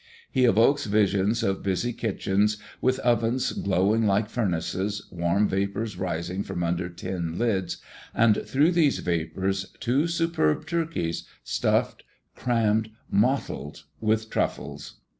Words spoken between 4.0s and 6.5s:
like furnaces, warm vapors rising